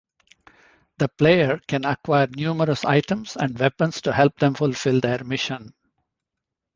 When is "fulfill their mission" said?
4.55-5.75